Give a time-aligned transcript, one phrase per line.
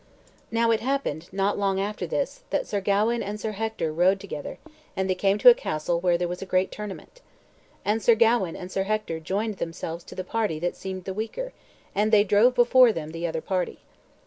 [0.49, 4.57] Now it happened, not long after this, that Sir Gawain and Sir Hector rode together,
[4.97, 7.21] and they came to a castle where was a great tournament.
[7.85, 11.53] And Sir Gawain and Sir Hector joined themselves to the party that seemed the weaker,
[11.93, 13.81] and they drove before them the other party.